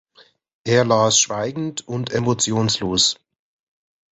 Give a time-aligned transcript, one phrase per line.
[0.63, 3.19] Er las schweigend und emotionslos.